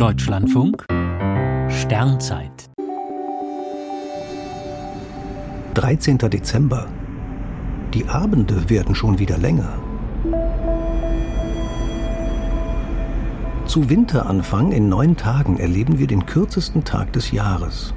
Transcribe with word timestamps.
Deutschlandfunk 0.00 0.86
Sternzeit 1.68 2.70
13. 5.74 6.16
Dezember. 6.16 6.88
Die 7.92 8.08
Abende 8.08 8.70
werden 8.70 8.94
schon 8.94 9.18
wieder 9.18 9.36
länger. 9.36 9.78
Zu 13.66 13.90
Winteranfang 13.90 14.72
in 14.72 14.88
neun 14.88 15.18
Tagen 15.18 15.58
erleben 15.58 15.98
wir 15.98 16.06
den 16.06 16.24
kürzesten 16.24 16.82
Tag 16.82 17.12
des 17.12 17.30
Jahres. 17.32 17.92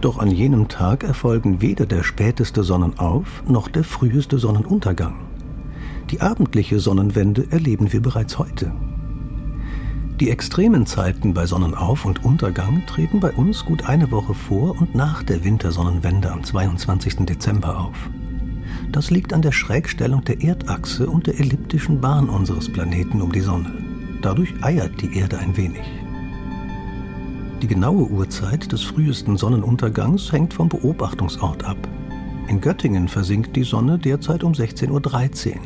Doch 0.00 0.20
an 0.20 0.30
jenem 0.30 0.68
Tag 0.68 1.02
erfolgen 1.02 1.60
weder 1.60 1.86
der 1.86 2.04
späteste 2.04 2.62
Sonnenauf 2.62 3.42
noch 3.48 3.66
der 3.66 3.82
früheste 3.82 4.38
Sonnenuntergang. 4.38 5.16
Die 6.12 6.20
abendliche 6.20 6.78
Sonnenwende 6.78 7.48
erleben 7.50 7.92
wir 7.92 8.00
bereits 8.00 8.38
heute. 8.38 8.70
Die 10.20 10.30
extremen 10.30 10.86
Zeiten 10.86 11.34
bei 11.34 11.46
Sonnenauf- 11.46 12.04
und 12.04 12.24
Untergang 12.24 12.84
treten 12.86 13.18
bei 13.18 13.32
uns 13.32 13.64
gut 13.64 13.86
eine 13.86 14.10
Woche 14.10 14.34
vor 14.34 14.80
und 14.80 14.94
nach 14.94 15.22
der 15.22 15.42
Wintersonnenwende 15.42 16.30
am 16.30 16.44
22. 16.44 17.26
Dezember 17.26 17.80
auf. 17.80 17.96
Das 18.92 19.10
liegt 19.10 19.32
an 19.32 19.42
der 19.42 19.52
Schrägstellung 19.52 20.22
der 20.24 20.42
Erdachse 20.42 21.08
und 21.08 21.26
der 21.26 21.40
elliptischen 21.40 22.00
Bahn 22.00 22.28
unseres 22.28 22.70
Planeten 22.70 23.22
um 23.22 23.32
die 23.32 23.40
Sonne. 23.40 23.72
Dadurch 24.20 24.52
eiert 24.62 25.00
die 25.00 25.16
Erde 25.16 25.38
ein 25.38 25.56
wenig. 25.56 25.90
Die 27.62 27.66
genaue 27.66 28.08
Uhrzeit 28.08 28.70
des 28.70 28.82
frühesten 28.82 29.36
Sonnenuntergangs 29.36 30.30
hängt 30.30 30.52
vom 30.54 30.68
Beobachtungsort 30.68 31.64
ab. 31.64 31.78
In 32.48 32.60
Göttingen 32.60 33.08
versinkt 33.08 33.56
die 33.56 33.64
Sonne 33.64 33.98
derzeit 33.98 34.44
um 34.44 34.52
16.13 34.52 34.90
Uhr, 34.90 35.60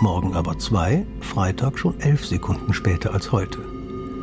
morgen 0.00 0.34
aber 0.34 0.58
zwei, 0.58 1.04
Freitag 1.20 1.78
schon 1.78 2.00
elf 2.00 2.24
Sekunden 2.24 2.72
später 2.72 3.12
als 3.12 3.32
heute. 3.32 3.58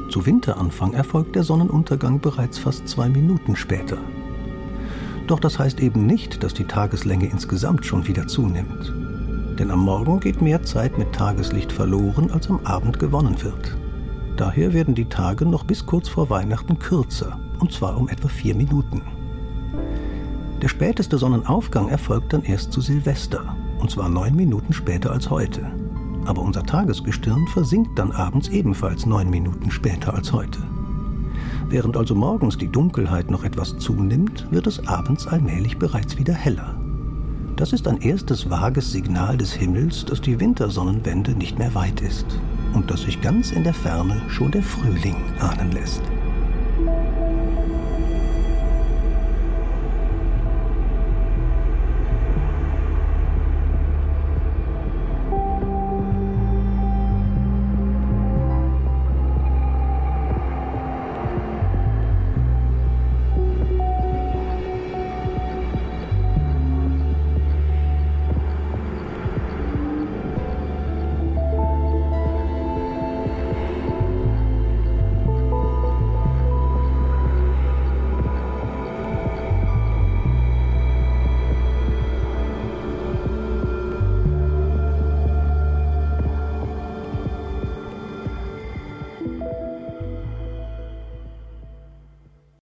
Zu 0.10 0.26
Winteranfang 0.26 0.94
erfolgt 0.94 1.36
der 1.36 1.44
Sonnenuntergang 1.44 2.20
bereits 2.20 2.58
fast 2.58 2.88
zwei 2.88 3.10
Minuten 3.10 3.56
später. 3.56 3.98
Doch 5.28 5.40
das 5.40 5.60
heißt 5.60 5.80
eben 5.82 6.08
nicht, 6.08 6.44
dass 6.44 6.56
die 6.56 6.64
Tageslänge 6.64 7.28
insgesamt 7.28 7.86
schon 7.86 8.08
wieder 8.08 8.26
zunimmt. 8.26 8.92
Denn 9.60 9.70
am 9.70 9.82
Morgen 9.82 10.20
geht 10.20 10.42
mehr 10.42 10.64
Zeit 10.64 10.98
mit 10.98 11.14
Tageslicht 11.14 11.72
verloren, 11.72 12.32
als 12.32 12.50
am 12.50 12.60
Abend 12.64 12.98
gewonnen 12.98 13.44
wird. 13.44 13.78
Daher 14.36 14.74
werden 14.74 14.96
die 14.96 15.10
Tage 15.10 15.46
noch 15.46 15.64
bis 15.64 15.86
kurz 15.86 16.10
vor 16.10 16.32
Weihnachten 16.32 16.80
kürzer, 16.80 17.38
und 17.60 17.72
zwar 17.72 17.96
um 17.96 18.10
etwa 18.10 18.30
vier 18.30 18.56
Minuten. 18.56 19.04
Der 20.60 20.70
späteste 20.70 21.20
Sonnenaufgang 21.20 21.88
erfolgt 21.88 22.34
dann 22.34 22.44
erst 22.44 22.72
zu 22.72 22.82
Silvester, 22.82 23.56
und 23.78 23.92
zwar 23.92 24.10
neun 24.10 24.36
Minuten 24.36 24.74
später 24.74 25.12
als 25.12 25.30
heute 25.30 25.72
aber 26.30 26.44
unser 26.44 26.64
Tagesgestirn 26.64 27.48
versinkt 27.48 27.98
dann 27.98 28.12
abends 28.12 28.50
ebenfalls 28.50 29.08
neun 29.08 29.32
Minuten 29.32 29.72
später 29.72 30.14
als 30.14 30.32
heute. 30.32 30.60
Während 31.70 31.98
also 31.98 32.14
morgens 32.14 32.56
die 32.56 32.72
Dunkelheit 32.72 33.32
noch 33.32 33.44
etwas 33.44 33.80
zunimmt, 33.80 34.48
wird 34.52 34.68
es 34.68 34.88
abends 34.88 35.26
allmählich 35.26 35.80
bereits 35.80 36.20
wieder 36.20 36.34
heller. 36.34 36.76
Das 37.56 37.74
ist 37.74 37.88
ein 37.88 38.02
erstes 38.02 38.48
vages 38.50 38.92
Signal 38.92 39.38
des 39.38 39.54
Himmels, 39.54 40.06
dass 40.06 40.22
die 40.22 40.40
Wintersonnenwende 40.40 41.32
nicht 41.32 41.58
mehr 41.58 41.74
weit 41.74 42.00
ist 42.02 42.28
und 42.74 42.92
dass 42.92 43.02
sich 43.02 43.22
ganz 43.22 43.52
in 43.52 43.64
der 43.64 43.74
Ferne 43.74 44.22
schon 44.30 44.52
der 44.52 44.64
Frühling 44.64 45.16
ahnen 45.40 45.72
lässt. 45.72 46.04